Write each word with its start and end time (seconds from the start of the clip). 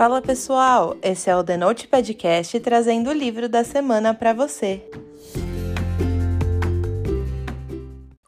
Fala 0.00 0.22
pessoal, 0.22 0.96
esse 1.02 1.28
é 1.28 1.36
o 1.36 1.44
The 1.44 1.58
Note 1.58 1.86
Podcast 1.86 2.58
trazendo 2.60 3.10
o 3.10 3.12
livro 3.12 3.50
da 3.50 3.62
semana 3.62 4.14
para 4.14 4.32
você. 4.32 4.82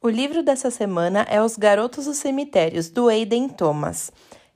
O 0.02 0.06
livro 0.10 0.42
dessa 0.42 0.70
semana 0.70 1.26
é 1.30 1.40
Os 1.40 1.56
Garotos 1.56 2.04
dos 2.04 2.18
Cemitérios, 2.18 2.90
do 2.90 3.08
Aiden 3.08 3.48
Thomas. 3.48 4.12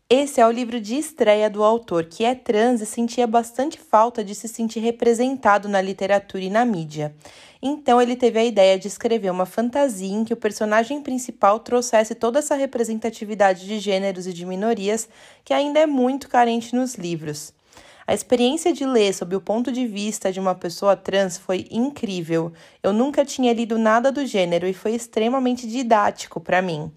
Esse 0.09 0.41
é 0.41 0.47
o 0.47 0.53
livro 0.53 0.81
de 0.81 0.95
estreia 0.95 1.51
do 1.51 1.65
autor, 1.65 2.05
que 2.05 2.25
é 2.25 2.33
trans 2.33 2.81
e 2.81 2.87
sentia 2.87 3.27
bastante 3.27 3.77
falta 3.77 4.23
de 4.23 4.37
se 4.37 4.47
sentir 4.47 4.79
representado 4.79 5.69
na 5.69 5.81
literatura 5.81 6.45
e 6.45 6.49
na 6.49 6.65
mídia. 6.65 7.13
Então 7.61 8.01
ele 8.01 8.15
teve 8.15 8.39
a 8.39 8.45
ideia 8.45 8.79
de 8.79 8.87
escrever 8.87 9.33
uma 9.33 9.45
fantasia 9.45 10.15
em 10.15 10.25
que 10.25 10.33
o 10.33 10.37
personagem 10.37 11.03
principal 11.03 11.59
trouxesse 11.59 12.15
toda 12.15 12.39
essa 12.39 12.55
representatividade 12.55 13.67
de 13.67 13.81
gêneros 13.81 14.29
e 14.29 14.33
de 14.33 14.47
minorias 14.47 15.09
que 15.45 15.53
ainda 15.53 15.81
é 15.81 15.87
muito 15.87 16.29
carente 16.29 16.73
nos 16.73 16.95
livros. 16.95 17.53
A 18.07 18.15
experiência 18.15 18.73
de 18.73 18.87
ler 18.87 19.13
sob 19.13 19.35
o 19.35 19.41
ponto 19.41 19.73
de 19.73 19.89
vista 19.89 20.31
de 20.31 20.39
uma 20.39 20.55
pessoa 20.55 20.95
trans 20.95 21.37
foi 21.37 21.67
incrível. 21.69 22.53
Eu 22.81 22.93
nunca 22.93 23.25
tinha 23.25 23.53
lido 23.53 23.77
nada 23.77 24.13
do 24.13 24.25
gênero 24.25 24.69
e 24.69 24.73
foi 24.73 24.95
extremamente 24.95 25.67
didático 25.67 26.39
para 26.39 26.63
mim. 26.63 26.93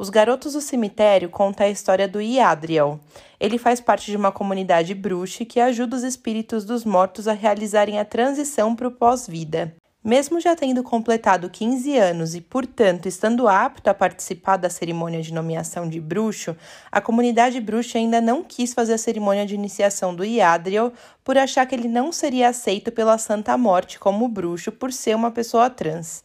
Os 0.00 0.08
Garotos 0.08 0.54
do 0.54 0.62
Cemitério 0.62 1.28
conta 1.28 1.64
a 1.64 1.68
história 1.68 2.08
do 2.08 2.22
Iadriel. 2.22 2.98
Ele 3.38 3.58
faz 3.58 3.82
parte 3.82 4.10
de 4.10 4.16
uma 4.16 4.32
comunidade 4.32 4.94
bruxa 4.94 5.44
que 5.44 5.60
ajuda 5.60 5.94
os 5.94 6.02
espíritos 6.02 6.64
dos 6.64 6.86
mortos 6.86 7.28
a 7.28 7.34
realizarem 7.34 7.98
a 7.98 8.04
transição 8.06 8.74
para 8.74 8.88
o 8.88 8.90
pós-vida. 8.90 9.74
Mesmo 10.02 10.40
já 10.40 10.56
tendo 10.56 10.82
completado 10.82 11.50
15 11.50 11.98
anos 11.98 12.34
e, 12.34 12.40
portanto, 12.40 13.08
estando 13.08 13.46
apto 13.46 13.90
a 13.90 13.94
participar 13.94 14.56
da 14.56 14.70
cerimônia 14.70 15.20
de 15.20 15.34
nomeação 15.34 15.86
de 15.86 16.00
bruxo, 16.00 16.56
a 16.90 17.02
comunidade 17.02 17.60
bruxa 17.60 17.98
ainda 17.98 18.22
não 18.22 18.42
quis 18.42 18.72
fazer 18.72 18.94
a 18.94 18.98
cerimônia 18.98 19.44
de 19.44 19.54
iniciação 19.54 20.14
do 20.14 20.24
Iadriel 20.24 20.94
por 21.22 21.36
achar 21.36 21.66
que 21.66 21.74
ele 21.74 21.88
não 21.88 22.10
seria 22.10 22.48
aceito 22.48 22.90
pela 22.90 23.18
Santa 23.18 23.54
Morte 23.58 23.98
como 23.98 24.26
bruxo 24.28 24.72
por 24.72 24.94
ser 24.94 25.14
uma 25.14 25.30
pessoa 25.30 25.68
trans. 25.68 26.24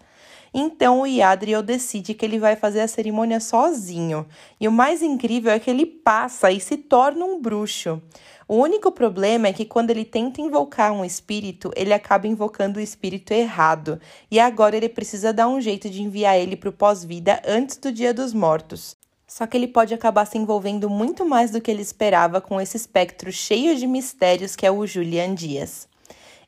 Então 0.57 1.01
o 1.01 1.05
Yadriel 1.05 1.61
decide 1.61 2.13
que 2.13 2.23
ele 2.23 2.39
vai 2.39 2.55
fazer 2.55 2.79
a 2.79 2.87
cerimônia 2.87 3.41
sozinho. 3.41 4.25
E 4.57 4.69
o 4.69 4.71
mais 4.71 5.01
incrível 5.01 5.51
é 5.51 5.59
que 5.59 5.69
ele 5.69 5.85
passa 5.85 6.49
e 6.49 6.61
se 6.61 6.77
torna 6.77 7.25
um 7.25 7.41
bruxo. 7.41 8.01
O 8.47 8.55
único 8.55 8.89
problema 8.89 9.49
é 9.49 9.53
que 9.53 9.65
quando 9.65 9.89
ele 9.89 10.05
tenta 10.05 10.39
invocar 10.39 10.93
um 10.93 11.03
espírito, 11.03 11.73
ele 11.75 11.91
acaba 11.91 12.25
invocando 12.25 12.79
o 12.79 12.81
espírito 12.81 13.33
errado. 13.33 13.99
E 14.31 14.39
agora 14.39 14.77
ele 14.77 14.87
precisa 14.87 15.33
dar 15.33 15.49
um 15.49 15.59
jeito 15.59 15.89
de 15.89 16.01
enviar 16.01 16.39
ele 16.39 16.55
para 16.55 16.69
o 16.69 16.73
pós-vida 16.73 17.41
antes 17.45 17.75
do 17.75 17.91
Dia 17.91 18.13
dos 18.13 18.33
Mortos. 18.33 18.95
Só 19.27 19.45
que 19.45 19.57
ele 19.57 19.67
pode 19.67 19.93
acabar 19.93 20.23
se 20.23 20.37
envolvendo 20.37 20.89
muito 20.89 21.25
mais 21.25 21.51
do 21.51 21.59
que 21.59 21.69
ele 21.69 21.81
esperava 21.81 22.39
com 22.39 22.61
esse 22.61 22.77
espectro 22.77 23.29
cheio 23.29 23.75
de 23.75 23.85
mistérios 23.85 24.55
que 24.55 24.65
é 24.65 24.71
o 24.71 24.87
Julian 24.87 25.35
Dias. 25.35 25.85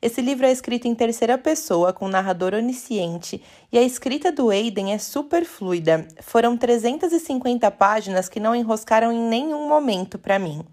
Esse 0.01 0.21
livro 0.21 0.45
é 0.45 0.51
escrito 0.51 0.87
em 0.87 0.93
terceira 0.93 1.37
pessoa, 1.37 1.91
com 1.91 2.07
narrador 2.07 2.53
onisciente, 2.53 3.41
e 3.71 3.77
a 3.79 3.81
escrita 3.81 4.31
do 4.31 4.49
Aiden 4.49 4.93
é 4.93 4.97
super 4.99 5.43
fluida. 5.43 6.07
Foram 6.21 6.55
350 6.55 7.69
páginas 7.71 8.29
que 8.29 8.39
não 8.39 8.55
enroscaram 8.55 9.11
em 9.11 9.19
nenhum 9.19 9.67
momento 9.67 10.19
para 10.19 10.37
mim. 10.37 10.63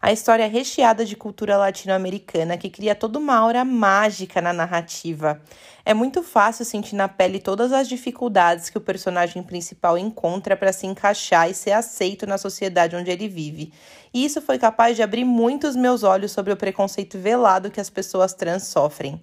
A 0.00 0.12
história 0.12 0.44
é 0.44 0.46
recheada 0.46 1.04
de 1.04 1.16
cultura 1.16 1.56
latino-americana 1.56 2.56
que 2.56 2.70
cria 2.70 2.94
toda 2.94 3.18
uma 3.18 3.34
aura 3.34 3.64
mágica 3.64 4.40
na 4.40 4.52
narrativa. 4.52 5.42
É 5.84 5.92
muito 5.92 6.22
fácil 6.22 6.64
sentir 6.64 6.94
na 6.94 7.08
pele 7.08 7.40
todas 7.40 7.72
as 7.72 7.88
dificuldades 7.88 8.70
que 8.70 8.78
o 8.78 8.80
personagem 8.80 9.42
principal 9.42 9.98
encontra 9.98 10.56
para 10.56 10.72
se 10.72 10.86
encaixar 10.86 11.50
e 11.50 11.54
ser 11.54 11.72
aceito 11.72 12.28
na 12.28 12.38
sociedade 12.38 12.94
onde 12.94 13.10
ele 13.10 13.26
vive. 13.26 13.72
E 14.14 14.24
isso 14.24 14.40
foi 14.40 14.56
capaz 14.56 14.94
de 14.94 15.02
abrir 15.02 15.24
muitos 15.24 15.74
meus 15.74 16.04
olhos 16.04 16.30
sobre 16.30 16.52
o 16.52 16.56
preconceito 16.56 17.18
velado 17.18 17.70
que 17.70 17.80
as 17.80 17.90
pessoas 17.90 18.32
trans 18.32 18.68
sofrem. 18.68 19.20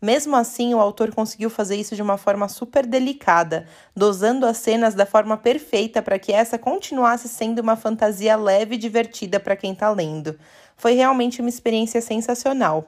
Mesmo 0.00 0.34
assim, 0.34 0.72
o 0.72 0.80
autor 0.80 1.14
conseguiu 1.14 1.50
fazer 1.50 1.76
isso 1.76 1.94
de 1.94 2.00
uma 2.00 2.16
forma 2.16 2.48
super 2.48 2.86
delicada, 2.86 3.66
dosando 3.94 4.46
as 4.46 4.56
cenas 4.56 4.94
da 4.94 5.04
forma 5.04 5.36
perfeita 5.36 6.00
para 6.00 6.18
que 6.18 6.32
essa 6.32 6.58
continuasse 6.58 7.28
sendo 7.28 7.58
uma 7.58 7.76
fantasia 7.76 8.34
leve 8.34 8.76
e 8.76 8.78
divertida 8.78 9.38
para 9.38 9.56
quem 9.56 9.72
está 9.72 9.90
lendo. 9.90 10.38
Foi 10.74 10.94
realmente 10.94 11.40
uma 11.40 11.50
experiência 11.50 12.00
sensacional. 12.00 12.86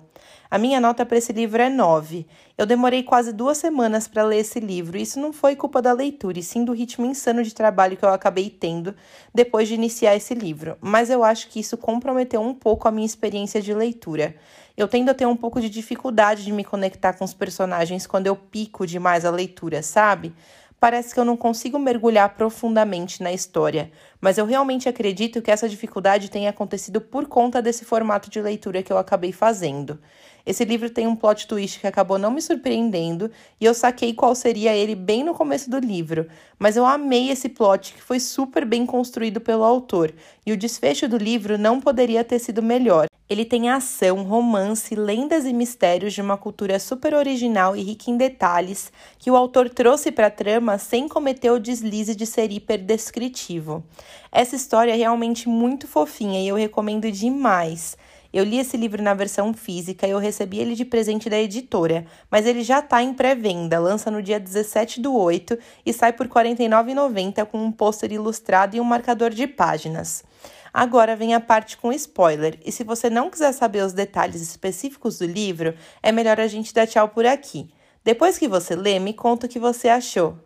A 0.50 0.58
minha 0.58 0.80
nota 0.80 1.04
para 1.04 1.16
esse 1.16 1.32
livro 1.32 1.60
é 1.60 1.68
9. 1.68 2.26
Eu 2.58 2.66
demorei 2.66 3.02
quase 3.02 3.32
duas 3.32 3.56
semanas 3.58 4.06
para 4.06 4.22
ler 4.22 4.40
esse 4.40 4.60
livro, 4.60 4.96
e 4.98 5.02
isso 5.02 5.18
não 5.18 5.32
foi 5.32 5.56
culpa 5.56 5.80
da 5.80 5.92
leitura, 5.92 6.38
e 6.38 6.42
sim 6.42 6.64
do 6.64 6.72
ritmo 6.72 7.06
insano 7.06 7.42
de 7.42 7.54
trabalho 7.54 7.96
que 7.96 8.04
eu 8.04 8.10
acabei 8.10 8.50
tendo 8.50 8.94
depois 9.34 9.66
de 9.68 9.74
iniciar 9.74 10.14
esse 10.14 10.34
livro. 10.34 10.76
Mas 10.80 11.08
eu 11.08 11.24
acho 11.24 11.48
que 11.48 11.60
isso 11.60 11.76
comprometeu 11.78 12.40
um 12.40 12.54
pouco 12.54 12.86
a 12.86 12.90
minha 12.90 13.06
experiência 13.06 13.62
de 13.62 13.72
leitura. 13.72 14.34
Eu 14.76 14.88
tendo 14.88 15.10
a 15.10 15.14
ter 15.14 15.26
um 15.26 15.36
pouco 15.36 15.60
de 15.60 15.68
dificuldade 15.68 16.44
de 16.44 16.52
me 16.52 16.64
conectar 16.64 17.12
com 17.12 17.24
os 17.24 17.34
personagens 17.34 18.06
quando 18.06 18.26
eu 18.26 18.36
pico 18.36 18.86
demais 18.86 19.24
a 19.24 19.30
leitura, 19.30 19.82
sabe? 19.82 20.34
parece 20.82 21.14
que 21.14 21.20
eu 21.20 21.24
não 21.24 21.36
consigo 21.36 21.78
mergulhar 21.78 22.34
profundamente 22.34 23.22
na 23.22 23.32
história, 23.32 23.92
mas 24.22 24.38
eu 24.38 24.46
realmente 24.46 24.88
acredito 24.88 25.42
que 25.42 25.50
essa 25.50 25.68
dificuldade 25.68 26.30
tenha 26.30 26.50
acontecido 26.50 27.00
por 27.00 27.26
conta 27.26 27.60
desse 27.60 27.84
formato 27.84 28.30
de 28.30 28.40
leitura 28.40 28.80
que 28.80 28.92
eu 28.92 28.96
acabei 28.96 29.32
fazendo. 29.32 29.98
Esse 30.46 30.64
livro 30.64 30.88
tem 30.88 31.08
um 31.08 31.16
plot 31.16 31.48
twist 31.48 31.80
que 31.80 31.86
acabou 31.88 32.18
não 32.18 32.30
me 32.30 32.40
surpreendendo 32.40 33.30
e 33.60 33.64
eu 33.64 33.74
saquei 33.74 34.14
qual 34.14 34.34
seria 34.34 34.74
ele 34.74 34.94
bem 34.94 35.24
no 35.24 35.34
começo 35.34 35.68
do 35.68 35.78
livro, 35.78 36.28
mas 36.56 36.76
eu 36.76 36.86
amei 36.86 37.30
esse 37.30 37.48
plot 37.48 37.94
que 37.94 38.02
foi 38.02 38.20
super 38.20 38.64
bem 38.64 38.86
construído 38.86 39.40
pelo 39.40 39.64
autor 39.64 40.14
e 40.46 40.52
o 40.52 40.56
desfecho 40.56 41.08
do 41.08 41.16
livro 41.16 41.58
não 41.58 41.80
poderia 41.80 42.22
ter 42.22 42.38
sido 42.38 42.62
melhor. 42.62 43.06
Ele 43.32 43.46
tem 43.46 43.70
ação, 43.70 44.24
romance, 44.24 44.94
lendas 44.94 45.46
e 45.46 45.54
mistérios 45.54 46.12
de 46.12 46.20
uma 46.20 46.36
cultura 46.36 46.78
super 46.78 47.14
original 47.14 47.74
e 47.74 47.82
rica 47.82 48.10
em 48.10 48.16
detalhes 48.18 48.92
que 49.18 49.30
o 49.30 49.36
autor 49.36 49.70
trouxe 49.70 50.12
para 50.12 50.26
a 50.26 50.30
trama 50.30 50.76
sem 50.76 51.08
cometer 51.08 51.50
o 51.50 51.58
deslize 51.58 52.14
de 52.14 52.26
ser 52.26 52.52
hiperdescritivo. 52.52 53.82
Essa 54.30 54.56
história 54.56 54.92
é 54.92 54.96
realmente 54.96 55.48
muito 55.48 55.86
fofinha 55.86 56.40
e 56.40 56.48
eu 56.48 56.56
recomendo 56.56 57.10
demais. 57.10 57.96
Eu 58.32 58.44
li 58.44 58.58
esse 58.58 58.78
livro 58.78 59.02
na 59.02 59.12
versão 59.12 59.52
física 59.52 60.06
e 60.06 60.10
eu 60.10 60.18
recebi 60.18 60.58
ele 60.58 60.74
de 60.74 60.86
presente 60.86 61.28
da 61.28 61.38
editora, 61.38 62.06
mas 62.30 62.46
ele 62.46 62.62
já 62.62 62.78
está 62.78 63.02
em 63.02 63.12
pré-venda, 63.12 63.78
lança 63.78 64.10
no 64.10 64.22
dia 64.22 64.40
17 64.40 65.00
do 65.00 65.14
8 65.14 65.58
e 65.84 65.92
sai 65.92 66.14
por 66.14 66.26
R$ 66.26 66.32
49,90 66.32 67.44
com 67.44 67.62
um 67.62 67.70
pôster 67.70 68.10
ilustrado 68.10 68.74
e 68.74 68.80
um 68.80 68.84
marcador 68.84 69.30
de 69.30 69.46
páginas. 69.46 70.24
Agora 70.72 71.14
vem 71.14 71.34
a 71.34 71.40
parte 71.40 71.76
com 71.76 71.92
spoiler, 71.92 72.58
e 72.64 72.72
se 72.72 72.82
você 72.82 73.10
não 73.10 73.28
quiser 73.28 73.52
saber 73.52 73.84
os 73.84 73.92
detalhes 73.92 74.40
específicos 74.40 75.18
do 75.18 75.26
livro, 75.26 75.74
é 76.02 76.10
melhor 76.10 76.40
a 76.40 76.46
gente 76.46 76.72
dar 76.72 76.86
tchau 76.86 77.10
por 77.10 77.26
aqui. 77.26 77.68
Depois 78.02 78.38
que 78.38 78.48
você 78.48 78.74
lê, 78.74 78.98
me 78.98 79.12
conta 79.12 79.44
o 79.44 79.48
que 79.48 79.58
você 79.58 79.90
achou. 79.90 80.38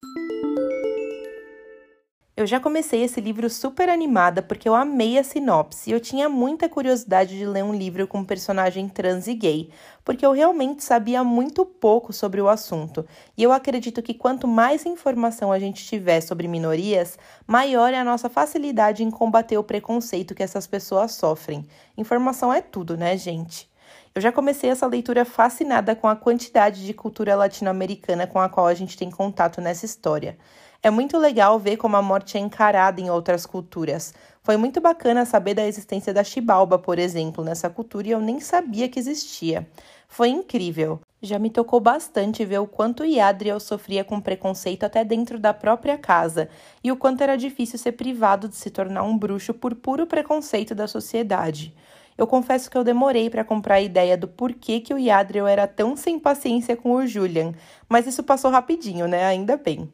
Eu 2.37 2.47
já 2.47 2.61
comecei 2.61 3.03
esse 3.03 3.19
livro 3.19 3.49
super 3.49 3.89
animada 3.89 4.43
porque 4.43 4.69
eu 4.69 4.75
amei 4.75 5.19
a 5.19 5.25
sinopse 5.25 5.89
e 5.89 5.93
eu 5.95 5.99
tinha 5.99 6.29
muita 6.29 6.69
curiosidade 6.69 7.35
de 7.35 7.47
ler 7.47 7.65
um 7.65 7.75
livro 7.75 8.07
com 8.07 8.19
um 8.19 8.25
personagem 8.27 8.91
trans 8.91 9.27
e 9.27 9.33
gay, 9.33 9.71
porque 10.05 10.27
eu 10.27 10.33
realmente 10.33 10.85
sabia 10.85 11.25
muito 11.25 11.65
pouco 11.65 12.13
sobre 12.13 12.39
o 12.43 12.47
assunto. 12.47 13.07
E 13.39 13.43
eu 13.43 13.53
acredito 13.53 14.03
que 14.03 14.13
quanto 14.13 14.47
mais 14.47 14.85
informação 14.85 15.51
a 15.51 15.59
gente 15.59 15.87
tiver 15.87 16.21
sobre 16.21 16.47
minorias, 16.47 17.19
maior 17.47 17.95
é 17.95 17.99
a 17.99 18.05
nossa 18.05 18.29
facilidade 18.29 19.03
em 19.03 19.11
combater 19.11 19.57
o 19.57 19.65
preconceito 19.65 20.35
que 20.35 20.43
essas 20.43 20.67
pessoas 20.67 21.13
sofrem. 21.13 21.67
Informação 21.97 22.53
é 22.53 22.61
tudo, 22.61 22.99
né, 22.99 23.17
gente? 23.17 23.67
Eu 24.15 24.23
já 24.23 24.33
comecei 24.33 24.71
essa 24.71 24.87
leitura 24.87 25.25
fascinada 25.25 25.95
com 25.95 26.09
a 26.09 26.17
quantidade 26.17 26.85
de 26.85 26.95
cultura 26.95 27.35
latino-americana 27.35 28.27
com 28.27 28.39
a 28.39 28.49
qual 28.49 28.67
a 28.67 28.75
gente 28.75 28.97
tem 28.97 29.11
contato 29.11 29.61
nessa 29.61 29.85
história. 29.85 30.39
É 30.83 30.91
muito 30.91 31.19
legal 31.19 31.59
ver 31.59 31.77
como 31.77 31.97
a 31.97 32.03
morte 32.03 32.37
é 32.37 32.41
encarada 32.41 33.01
em 33.01 33.11
outras 33.11 33.45
culturas. 33.45 34.15
Foi 34.43 34.57
muito 34.57 34.81
bacana 34.81 35.25
saber 35.25 35.55
da 35.55 35.67
existência 35.67 36.15
da 36.15 36.23
Chibalba, 36.23 36.79
por 36.79 36.99
exemplo, 36.99 37.43
nessa 37.43 37.69
cultura 37.69 38.09
e 38.09 38.11
eu 38.13 38.21
nem 38.21 38.39
sabia 38.39 38.89
que 38.89 38.99
existia. 38.99 39.69
Foi 40.07 40.29
incrível. 40.29 41.01
Já 41.21 41.39
me 41.39 41.51
tocou 41.51 41.81
bastante 41.81 42.45
ver 42.45 42.61
o 42.61 42.67
quanto 42.67 43.05
Yadriel 43.05 43.59
sofria 43.59 44.05
com 44.05 44.21
preconceito 44.21 44.85
até 44.85 45.03
dentro 45.03 45.39
da 45.39 45.53
própria 45.53 45.99
casa 45.99 46.49
e 46.85 46.93
o 46.93 46.97
quanto 46.97 47.23
era 47.23 47.37
difícil 47.37 47.79
ser 47.79 47.93
privado 47.93 48.49
de 48.49 48.55
se 48.55 48.71
tornar 48.71 49.03
um 49.03 49.19
bruxo 49.19 49.53
por 49.53 49.75
puro 49.75 50.07
preconceito 50.07 50.75
da 50.75 50.87
sociedade. 50.87 51.75
Eu 52.19 52.27
confesso 52.27 52.71
que 52.71 52.79
eu 52.79 52.85
demorei 52.85 53.29
para 53.29 53.45
comprar 53.45 53.75
a 53.75 53.81
ideia 53.81 54.17
do 54.17 54.27
porquê 54.27 54.81
que 54.81 54.95
o 54.95 54.99
Yadriel 54.99 55.47
era 55.47 55.67
tão 55.67 55.95
sem 55.97 56.19
paciência 56.19 56.77
com 56.77 56.93
o 56.93 57.07
Julian, 57.07 57.53
mas 57.89 58.07
isso 58.07 58.23
passou 58.23 58.51
rapidinho, 58.51 59.07
né? 59.07 59.27
Ainda 59.27 59.57
bem. 59.57 59.91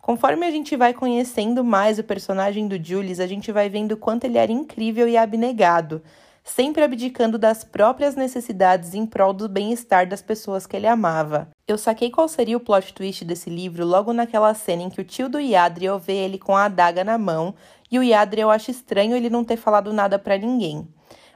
Conforme 0.00 0.46
a 0.46 0.50
gente 0.50 0.76
vai 0.76 0.94
conhecendo 0.94 1.64
mais 1.64 1.98
o 1.98 2.04
personagem 2.04 2.68
do 2.68 2.82
Julius, 2.82 3.20
a 3.20 3.26
gente 3.26 3.50
vai 3.50 3.68
vendo 3.68 3.96
quanto 3.96 4.24
ele 4.24 4.38
era 4.38 4.52
incrível 4.52 5.08
e 5.08 5.16
abnegado, 5.16 6.00
sempre 6.44 6.84
abdicando 6.84 7.36
das 7.36 7.64
próprias 7.64 8.14
necessidades 8.14 8.94
em 8.94 9.04
prol 9.04 9.32
do 9.32 9.48
bem-estar 9.48 10.08
das 10.08 10.22
pessoas 10.22 10.64
que 10.64 10.76
ele 10.76 10.86
amava. 10.86 11.48
Eu 11.66 11.76
saquei 11.76 12.08
qual 12.08 12.28
seria 12.28 12.56
o 12.56 12.60
plot 12.60 12.94
twist 12.94 13.24
desse 13.24 13.50
livro 13.50 13.84
logo 13.84 14.12
naquela 14.12 14.54
cena 14.54 14.84
em 14.84 14.88
que 14.88 15.00
o 15.00 15.04
tio 15.04 15.28
do 15.28 15.40
Yadriel 15.40 15.98
vê 15.98 16.14
ele 16.14 16.38
com 16.38 16.56
a 16.56 16.66
adaga 16.66 17.02
na 17.02 17.18
mão 17.18 17.52
e 17.90 17.98
o 17.98 18.02
Yadriel 18.02 18.48
acha 18.48 18.70
estranho 18.70 19.16
ele 19.16 19.28
não 19.28 19.44
ter 19.44 19.56
falado 19.56 19.92
nada 19.92 20.18
para 20.18 20.38
ninguém. 20.38 20.88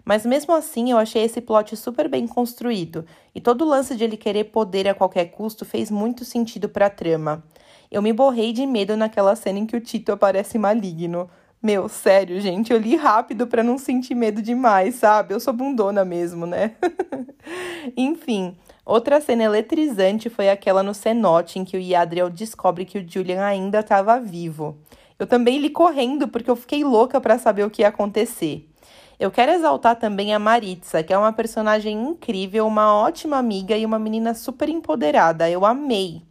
Mas 0.05 0.25
mesmo 0.25 0.55
assim, 0.55 0.91
eu 0.91 0.99
achei 0.99 1.23
esse 1.23 1.41
plot 1.41 1.77
super 1.77 2.09
bem 2.09 2.27
construído, 2.27 3.05
e 3.35 3.41
todo 3.41 3.63
o 3.63 3.69
lance 3.69 3.95
de 3.95 4.05
ele 4.05 4.17
querer 4.17 4.45
poder 4.45 4.89
a 4.89 4.95
qualquer 4.95 5.27
custo 5.27 5.65
fez 5.65 5.91
muito 5.91 6.25
sentido 6.25 6.69
para 6.69 6.87
a 6.87 6.91
trama. 6.91 7.45
Eu 7.91 8.01
me 8.01 8.13
borrei 8.13 8.53
de 8.53 8.65
medo 8.67 8.97
naquela 8.97 9.35
cena 9.35 9.59
em 9.59 9.67
que 9.67 9.77
o 9.77 9.81
Tito 9.81 10.13
aparece 10.13 10.57
maligno. 10.59 11.29
Meu, 11.63 11.89
sério, 11.89 12.41
gente, 12.41 12.73
eu 12.73 12.79
li 12.79 12.97
rápido 12.97 13.47
para 13.47 13.63
não 13.63 13.77
sentir 13.77 14.15
medo 14.15 14.41
demais, 14.41 14.95
sabe? 14.95 15.35
Eu 15.35 15.41
sou 15.41 15.53
bundona 15.53 16.05
mesmo, 16.05 16.47
né? 16.47 16.73
Enfim, 17.97 18.57
outra 18.87 19.21
cena 19.21 19.43
eletrizante 19.43 20.31
foi 20.31 20.49
aquela 20.49 20.83
no 20.83 20.95
cenote 20.95 21.59
em 21.59 21.65
que 21.65 21.77
o 21.77 21.81
Yadriel 21.81 22.31
descobre 22.31 22.85
que 22.85 22.99
o 22.99 23.07
Julian 23.07 23.43
ainda 23.43 23.81
estava 23.81 24.19
vivo. 24.21 24.79
Eu 25.19 25.27
também 25.27 25.59
li 25.59 25.69
correndo 25.69 26.29
porque 26.29 26.51
eu 26.51 26.57
fiquei 26.57 26.83
louca 26.83 27.21
para 27.21 27.39
saber 27.39 27.65
o 27.65 27.71
que 27.71 27.83
ia 27.83 27.89
acontecer. 27.89 28.70
Eu 29.21 29.31
quero 29.31 29.53
exaltar 29.53 29.97
também 29.97 30.33
a 30.33 30.39
Maritza, 30.39 31.03
que 31.03 31.13
é 31.13 31.19
uma 31.19 31.31
personagem 31.31 31.93
incrível, 31.93 32.67
uma 32.67 32.97
ótima 32.97 33.37
amiga 33.37 33.77
e 33.77 33.85
uma 33.85 33.99
menina 33.99 34.33
super 34.33 34.67
empoderada. 34.71 35.51
Eu 35.51 35.67
amei. 35.67 36.23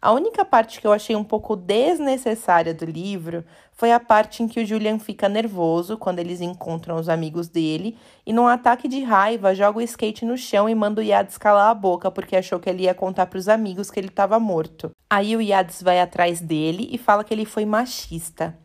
A 0.00 0.12
única 0.12 0.44
parte 0.44 0.80
que 0.80 0.86
eu 0.86 0.92
achei 0.92 1.16
um 1.16 1.24
pouco 1.24 1.56
desnecessária 1.56 2.72
do 2.72 2.84
livro 2.84 3.44
foi 3.72 3.90
a 3.90 3.98
parte 3.98 4.40
em 4.40 4.46
que 4.46 4.60
o 4.60 4.64
Julian 4.64 5.00
fica 5.00 5.28
nervoso 5.28 5.98
quando 5.98 6.20
eles 6.20 6.40
encontram 6.40 6.94
os 6.94 7.08
amigos 7.08 7.48
dele 7.48 7.98
e, 8.24 8.32
num 8.32 8.46
ataque 8.46 8.86
de 8.86 9.02
raiva, 9.02 9.52
joga 9.52 9.78
o 9.80 9.82
skate 9.82 10.24
no 10.24 10.38
chão 10.38 10.68
e 10.68 10.76
manda 10.76 11.00
o 11.00 11.04
Yades 11.04 11.36
calar 11.36 11.68
a 11.68 11.74
boca 11.74 12.08
porque 12.08 12.36
achou 12.36 12.60
que 12.60 12.70
ele 12.70 12.84
ia 12.84 12.94
contar 12.94 13.26
para 13.26 13.38
os 13.40 13.48
amigos 13.48 13.90
que 13.90 13.98
ele 13.98 14.06
estava 14.06 14.38
morto. 14.38 14.92
Aí 15.10 15.34
o 15.34 15.42
Yades 15.42 15.82
vai 15.82 16.00
atrás 16.00 16.40
dele 16.40 16.88
e 16.92 16.98
fala 16.98 17.24
que 17.24 17.34
ele 17.34 17.44
foi 17.44 17.64
machista. 17.64 18.56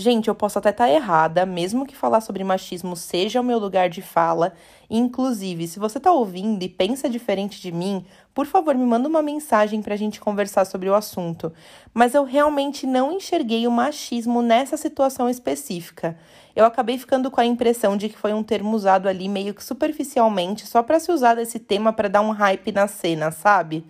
Gente, 0.00 0.28
eu 0.28 0.34
posso 0.34 0.58
até 0.58 0.70
estar 0.70 0.86
tá 0.86 0.90
errada, 0.90 1.44
mesmo 1.44 1.84
que 1.84 1.94
falar 1.94 2.22
sobre 2.22 2.42
machismo 2.42 2.96
seja 2.96 3.38
o 3.38 3.44
meu 3.44 3.58
lugar 3.58 3.90
de 3.90 4.00
fala. 4.00 4.54
Inclusive, 4.88 5.68
se 5.68 5.78
você 5.78 5.98
está 5.98 6.10
ouvindo 6.10 6.62
e 6.62 6.70
pensa 6.70 7.06
diferente 7.06 7.60
de 7.60 7.70
mim, 7.70 8.02
por 8.32 8.46
favor, 8.46 8.74
me 8.74 8.86
manda 8.86 9.06
uma 9.06 9.20
mensagem 9.20 9.82
para 9.82 9.92
a 9.92 9.98
gente 9.98 10.18
conversar 10.18 10.64
sobre 10.64 10.88
o 10.88 10.94
assunto. 10.94 11.52
Mas 11.92 12.14
eu 12.14 12.24
realmente 12.24 12.86
não 12.86 13.12
enxerguei 13.12 13.66
o 13.66 13.70
machismo 13.70 14.40
nessa 14.40 14.78
situação 14.78 15.28
específica. 15.28 16.16
Eu 16.56 16.64
acabei 16.64 16.96
ficando 16.96 17.30
com 17.30 17.42
a 17.42 17.44
impressão 17.44 17.94
de 17.94 18.08
que 18.08 18.16
foi 18.16 18.32
um 18.32 18.42
termo 18.42 18.74
usado 18.74 19.06
ali 19.06 19.28
meio 19.28 19.52
que 19.52 19.62
superficialmente, 19.62 20.66
só 20.66 20.82
para 20.82 20.98
se 20.98 21.12
usar 21.12 21.34
desse 21.34 21.58
tema 21.58 21.92
para 21.92 22.08
dar 22.08 22.22
um 22.22 22.30
hype 22.30 22.72
na 22.72 22.88
cena, 22.88 23.30
sabe? 23.30 23.84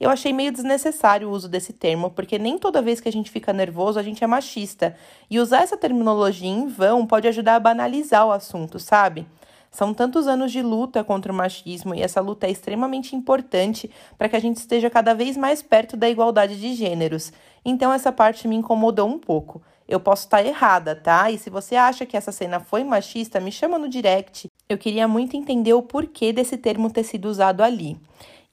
Eu 0.00 0.10
achei 0.10 0.32
meio 0.32 0.52
desnecessário 0.52 1.28
o 1.28 1.32
uso 1.32 1.48
desse 1.48 1.72
termo, 1.72 2.10
porque 2.10 2.38
nem 2.38 2.58
toda 2.58 2.82
vez 2.82 3.00
que 3.00 3.08
a 3.08 3.12
gente 3.12 3.30
fica 3.30 3.52
nervoso 3.52 3.98
a 3.98 4.02
gente 4.02 4.22
é 4.22 4.26
machista. 4.26 4.96
E 5.30 5.38
usar 5.38 5.62
essa 5.62 5.76
terminologia 5.76 6.48
em 6.48 6.66
vão 6.66 7.06
pode 7.06 7.28
ajudar 7.28 7.54
a 7.56 7.60
banalizar 7.60 8.26
o 8.26 8.32
assunto, 8.32 8.78
sabe? 8.78 9.26
São 9.74 9.92
tantos 9.92 10.28
anos 10.28 10.52
de 10.52 10.62
luta 10.62 11.02
contra 11.02 11.32
o 11.32 11.34
machismo 11.34 11.96
e 11.96 12.00
essa 12.00 12.20
luta 12.20 12.46
é 12.46 12.50
extremamente 12.50 13.16
importante 13.16 13.90
para 14.16 14.28
que 14.28 14.36
a 14.36 14.40
gente 14.40 14.58
esteja 14.58 14.88
cada 14.88 15.14
vez 15.14 15.36
mais 15.36 15.62
perto 15.62 15.96
da 15.96 16.08
igualdade 16.08 16.60
de 16.60 16.74
gêneros. 16.74 17.32
Então 17.64 17.92
essa 17.92 18.12
parte 18.12 18.46
me 18.46 18.54
incomodou 18.54 19.08
um 19.08 19.18
pouco. 19.18 19.60
Eu 19.88 19.98
posso 19.98 20.26
estar 20.26 20.46
errada, 20.46 20.94
tá? 20.94 21.28
E 21.28 21.38
se 21.38 21.50
você 21.50 21.74
acha 21.74 22.06
que 22.06 22.16
essa 22.16 22.30
cena 22.30 22.60
foi 22.60 22.84
machista, 22.84 23.40
me 23.40 23.50
chama 23.50 23.76
no 23.76 23.88
direct. 23.88 24.48
Eu 24.68 24.78
queria 24.78 25.08
muito 25.08 25.36
entender 25.36 25.74
o 25.74 25.82
porquê 25.82 26.32
desse 26.32 26.56
termo 26.56 26.88
ter 26.88 27.02
sido 27.02 27.26
usado 27.26 27.60
ali. 27.60 27.98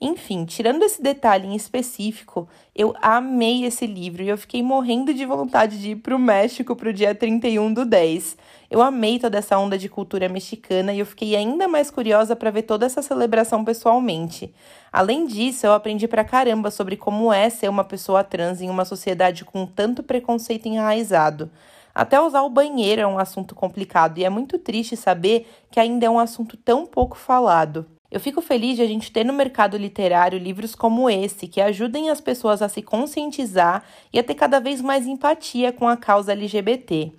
Enfim, 0.04 0.44
tirando 0.44 0.82
esse 0.82 1.00
detalhe 1.00 1.46
em 1.46 1.54
específico, 1.54 2.48
eu 2.74 2.92
amei 3.00 3.64
esse 3.64 3.86
livro 3.86 4.20
e 4.24 4.28
eu 4.28 4.36
fiquei 4.36 4.60
morrendo 4.60 5.14
de 5.14 5.24
vontade 5.24 5.80
de 5.80 5.92
ir 5.92 5.96
para 5.96 6.16
o 6.16 6.18
México 6.18 6.74
para 6.74 6.88
o 6.88 6.92
dia 6.92 7.14
31 7.14 7.72
do 7.72 7.84
10. 7.84 8.36
Eu 8.68 8.82
amei 8.82 9.20
toda 9.20 9.38
essa 9.38 9.56
onda 9.56 9.78
de 9.78 9.88
cultura 9.88 10.28
mexicana 10.28 10.92
e 10.92 10.98
eu 10.98 11.06
fiquei 11.06 11.36
ainda 11.36 11.68
mais 11.68 11.88
curiosa 11.88 12.34
para 12.34 12.50
ver 12.50 12.62
toda 12.62 12.84
essa 12.84 13.00
celebração 13.00 13.64
pessoalmente. 13.64 14.52
Além 14.92 15.24
disso, 15.24 15.66
eu 15.66 15.72
aprendi 15.72 16.08
pra 16.08 16.24
caramba 16.24 16.72
sobre 16.72 16.96
como 16.96 17.32
é 17.32 17.48
ser 17.48 17.70
uma 17.70 17.84
pessoa 17.84 18.24
trans 18.24 18.60
em 18.60 18.68
uma 18.68 18.84
sociedade 18.84 19.44
com 19.44 19.64
tanto 19.66 20.02
preconceito 20.02 20.66
enraizado. 20.66 21.48
Até 21.94 22.20
usar 22.20 22.42
o 22.42 22.50
banheiro 22.50 23.02
é 23.02 23.06
um 23.06 23.20
assunto 23.20 23.54
complicado 23.54 24.18
e 24.18 24.24
é 24.24 24.28
muito 24.28 24.58
triste 24.58 24.96
saber 24.96 25.48
que 25.70 25.78
ainda 25.78 26.06
é 26.06 26.10
um 26.10 26.18
assunto 26.18 26.56
tão 26.56 26.86
pouco 26.86 27.16
falado. 27.16 27.86
Eu 28.12 28.20
fico 28.20 28.42
feliz 28.42 28.76
de 28.76 28.82
a 28.82 28.86
gente 28.86 29.10
ter 29.10 29.24
no 29.24 29.32
mercado 29.32 29.74
literário 29.78 30.38
livros 30.38 30.74
como 30.74 31.08
esse, 31.08 31.48
que 31.48 31.62
ajudem 31.62 32.10
as 32.10 32.20
pessoas 32.20 32.60
a 32.60 32.68
se 32.68 32.82
conscientizar 32.82 33.82
e 34.12 34.18
a 34.18 34.22
ter 34.22 34.34
cada 34.34 34.60
vez 34.60 34.82
mais 34.82 35.06
empatia 35.06 35.72
com 35.72 35.88
a 35.88 35.96
causa 35.96 36.32
LGBT. 36.32 37.10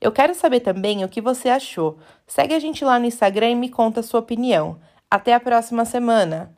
Eu 0.00 0.10
quero 0.10 0.34
saber 0.34 0.60
também 0.60 1.04
o 1.04 1.10
que 1.10 1.20
você 1.20 1.50
achou. 1.50 1.98
Segue 2.26 2.54
a 2.54 2.58
gente 2.58 2.82
lá 2.86 2.98
no 2.98 3.04
Instagram 3.04 3.50
e 3.50 3.54
me 3.54 3.68
conta 3.68 4.00
a 4.00 4.02
sua 4.02 4.20
opinião. 4.20 4.80
Até 5.10 5.34
a 5.34 5.40
próxima 5.40 5.84
semana! 5.84 6.56